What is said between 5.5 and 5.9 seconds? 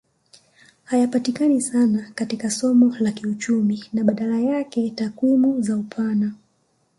za